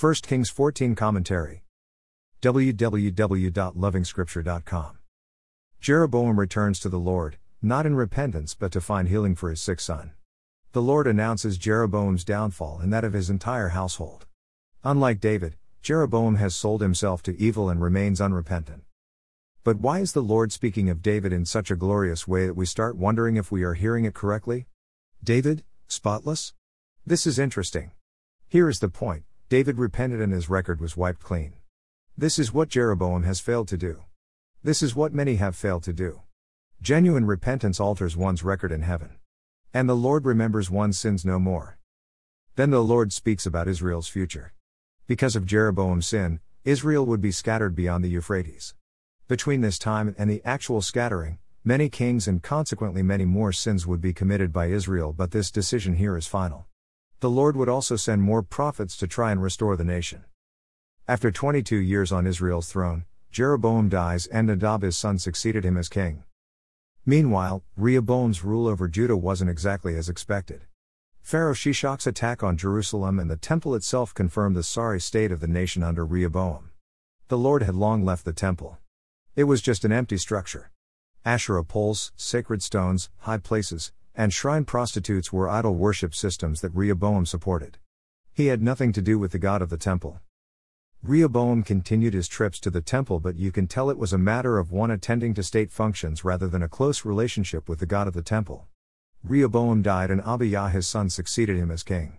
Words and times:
1 0.00 0.14
Kings 0.22 0.48
14 0.48 0.94
Commentary. 0.94 1.64
www.lovingscripture.com. 2.40 4.98
Jeroboam 5.80 6.38
returns 6.38 6.78
to 6.78 6.88
the 6.88 7.00
Lord, 7.00 7.38
not 7.60 7.84
in 7.84 7.96
repentance 7.96 8.54
but 8.54 8.70
to 8.70 8.80
find 8.80 9.08
healing 9.08 9.34
for 9.34 9.50
his 9.50 9.60
sick 9.60 9.80
son. 9.80 10.12
The 10.70 10.82
Lord 10.82 11.08
announces 11.08 11.58
Jeroboam's 11.58 12.22
downfall 12.22 12.78
and 12.78 12.92
that 12.92 13.02
of 13.02 13.12
his 13.12 13.28
entire 13.28 13.70
household. 13.70 14.26
Unlike 14.84 15.18
David, 15.18 15.56
Jeroboam 15.82 16.36
has 16.36 16.54
sold 16.54 16.80
himself 16.80 17.20
to 17.24 17.36
evil 17.36 17.68
and 17.68 17.82
remains 17.82 18.20
unrepentant. 18.20 18.84
But 19.64 19.80
why 19.80 19.98
is 19.98 20.12
the 20.12 20.22
Lord 20.22 20.52
speaking 20.52 20.88
of 20.88 21.02
David 21.02 21.32
in 21.32 21.44
such 21.44 21.72
a 21.72 21.76
glorious 21.76 22.28
way 22.28 22.46
that 22.46 22.54
we 22.54 22.66
start 22.66 22.96
wondering 22.96 23.36
if 23.36 23.50
we 23.50 23.64
are 23.64 23.74
hearing 23.74 24.04
it 24.04 24.14
correctly? 24.14 24.68
David, 25.24 25.64
spotless? 25.88 26.54
This 27.04 27.26
is 27.26 27.40
interesting. 27.40 27.90
Here 28.46 28.68
is 28.68 28.78
the 28.78 28.88
point 28.88 29.24
David 29.48 29.78
repented 29.78 30.20
and 30.20 30.30
his 30.30 30.50
record 30.50 30.78
was 30.78 30.94
wiped 30.94 31.22
clean. 31.22 31.54
This 32.18 32.38
is 32.38 32.52
what 32.52 32.68
Jeroboam 32.68 33.22
has 33.22 33.40
failed 33.40 33.66
to 33.68 33.78
do. 33.78 34.02
This 34.62 34.82
is 34.82 34.94
what 34.94 35.14
many 35.14 35.36
have 35.36 35.56
failed 35.56 35.84
to 35.84 35.94
do. 35.94 36.20
Genuine 36.82 37.24
repentance 37.24 37.80
alters 37.80 38.14
one's 38.14 38.44
record 38.44 38.72
in 38.72 38.82
heaven. 38.82 39.12
And 39.72 39.88
the 39.88 39.96
Lord 39.96 40.26
remembers 40.26 40.70
one's 40.70 40.98
sins 40.98 41.24
no 41.24 41.38
more. 41.38 41.78
Then 42.56 42.68
the 42.68 42.84
Lord 42.84 43.10
speaks 43.10 43.46
about 43.46 43.68
Israel's 43.68 44.08
future. 44.08 44.52
Because 45.06 45.34
of 45.34 45.46
Jeroboam's 45.46 46.06
sin, 46.06 46.40
Israel 46.64 47.06
would 47.06 47.22
be 47.22 47.32
scattered 47.32 47.74
beyond 47.74 48.04
the 48.04 48.10
Euphrates. 48.10 48.74
Between 49.28 49.62
this 49.62 49.78
time 49.78 50.14
and 50.18 50.28
the 50.28 50.42
actual 50.44 50.82
scattering, 50.82 51.38
many 51.64 51.88
kings 51.88 52.28
and 52.28 52.42
consequently 52.42 53.02
many 53.02 53.24
more 53.24 53.52
sins 53.52 53.86
would 53.86 54.02
be 54.02 54.12
committed 54.12 54.52
by 54.52 54.66
Israel, 54.66 55.14
but 55.14 55.30
this 55.30 55.50
decision 55.50 55.94
here 55.96 56.18
is 56.18 56.26
final. 56.26 56.66
The 57.20 57.30
Lord 57.30 57.56
would 57.56 57.68
also 57.68 57.96
send 57.96 58.22
more 58.22 58.42
prophets 58.42 58.96
to 58.98 59.08
try 59.08 59.32
and 59.32 59.42
restore 59.42 59.76
the 59.76 59.82
nation. 59.82 60.24
After 61.08 61.32
22 61.32 61.76
years 61.76 62.12
on 62.12 62.28
Israel's 62.28 62.70
throne, 62.70 63.06
Jeroboam 63.32 63.88
dies 63.88 64.26
and 64.26 64.46
Nadab 64.46 64.82
his 64.82 64.96
son 64.96 65.18
succeeded 65.18 65.64
him 65.64 65.76
as 65.76 65.88
king. 65.88 66.22
Meanwhile, 67.04 67.64
Rehoboam's 67.76 68.44
rule 68.44 68.68
over 68.68 68.86
Judah 68.86 69.16
wasn't 69.16 69.50
exactly 69.50 69.96
as 69.96 70.08
expected. 70.08 70.66
Pharaoh 71.20 71.54
Shishak's 71.54 72.06
attack 72.06 72.44
on 72.44 72.56
Jerusalem 72.56 73.18
and 73.18 73.28
the 73.28 73.36
temple 73.36 73.74
itself 73.74 74.14
confirmed 74.14 74.54
the 74.54 74.62
sorry 74.62 75.00
state 75.00 75.32
of 75.32 75.40
the 75.40 75.48
nation 75.48 75.82
under 75.82 76.06
Rehoboam. 76.06 76.70
The 77.26 77.38
Lord 77.38 77.64
had 77.64 77.74
long 77.74 78.04
left 78.04 78.24
the 78.24 78.32
temple. 78.32 78.78
It 79.34 79.44
was 79.44 79.60
just 79.60 79.84
an 79.84 79.90
empty 79.90 80.18
structure. 80.18 80.70
Asherah 81.24 81.64
poles, 81.64 82.12
sacred 82.14 82.62
stones, 82.62 83.10
high 83.18 83.38
places, 83.38 83.92
and 84.18 84.34
shrine 84.34 84.64
prostitutes 84.64 85.32
were 85.32 85.48
idol 85.48 85.76
worship 85.76 86.12
systems 86.12 86.60
that 86.60 86.74
Rehoboam 86.74 87.24
supported. 87.24 87.78
He 88.32 88.46
had 88.46 88.60
nothing 88.60 88.92
to 88.94 89.00
do 89.00 89.16
with 89.16 89.30
the 89.30 89.38
God 89.38 89.62
of 89.62 89.70
the 89.70 89.76
temple. 89.76 90.20
Rehoboam 91.04 91.62
continued 91.62 92.14
his 92.14 92.26
trips 92.26 92.58
to 92.60 92.70
the 92.70 92.80
temple, 92.80 93.20
but 93.20 93.36
you 93.36 93.52
can 93.52 93.68
tell 93.68 93.88
it 93.88 93.96
was 93.96 94.12
a 94.12 94.18
matter 94.18 94.58
of 94.58 94.72
one 94.72 94.90
attending 94.90 95.34
to 95.34 95.44
state 95.44 95.70
functions 95.70 96.24
rather 96.24 96.48
than 96.48 96.64
a 96.64 96.68
close 96.68 97.04
relationship 97.04 97.68
with 97.68 97.78
the 97.78 97.86
God 97.86 98.08
of 98.08 98.14
the 98.14 98.22
temple. 98.22 98.66
Rehoboam 99.22 99.82
died 99.82 100.10
and 100.10 100.20
Abijah 100.22 100.70
his 100.70 100.88
son 100.88 101.10
succeeded 101.10 101.56
him 101.56 101.70
as 101.70 101.84
king. 101.84 102.18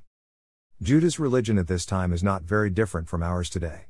Judah's 0.82 1.20
religion 1.20 1.58
at 1.58 1.68
this 1.68 1.86
time 1.86 2.14
is 2.14 2.24
not 2.24 2.44
very 2.44 2.70
different 2.70 3.10
from 3.10 3.22
ours 3.22 3.50
today. 3.50 3.88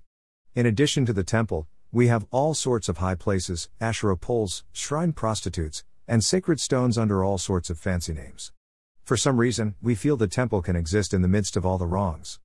In 0.56 0.66
addition 0.66 1.06
to 1.06 1.14
the 1.14 1.24
temple, 1.24 1.68
we 1.92 2.08
have 2.08 2.26
all 2.32 2.56
sorts 2.56 2.90
of 2.90 2.98
high 2.98 3.14
places, 3.14 3.70
Asherah 3.80 4.18
poles, 4.18 4.64
shrine 4.72 5.14
prostitutes, 5.14 5.84
and 6.10 6.22
sacred 6.24 6.60
stones 6.60 6.98
under 6.98 7.24
all 7.24 7.38
sorts 7.38 7.70
of 7.70 7.78
fancy 7.78 8.14
names. 8.14 8.52
For 9.06 9.16
some 9.16 9.38
reason, 9.38 9.76
we 9.82 9.94
feel 9.94 10.18
the 10.18 10.28
temple 10.28 10.64
can 10.64 10.76
exist 10.76 11.14
in 11.14 11.22
the 11.22 11.28
midst 11.28 11.56
of 11.56 11.66
all 11.66 11.78
the 11.78 11.86
wrongs. 11.86 12.40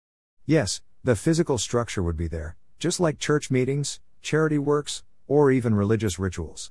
Yes, 0.45 0.83
the 1.03 1.17
physical 1.17 1.57
structure 1.57 2.03
would 2.03 2.17
be 2.17 2.29
there, 2.29 2.57
just 2.79 3.01
like 3.01 3.19
church 3.19 3.51
meetings, 3.51 4.01
charity 4.21 4.59
works, 4.59 5.03
or 5.27 5.51
even 5.51 5.75
religious 5.75 6.19
rituals. 6.19 6.71